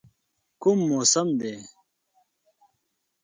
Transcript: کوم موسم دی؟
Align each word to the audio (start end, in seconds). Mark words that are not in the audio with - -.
کوم 0.61 0.79
موسم 0.89 1.27
دی؟ 1.39 1.55